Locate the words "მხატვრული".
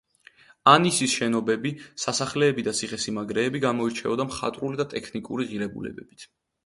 4.33-4.81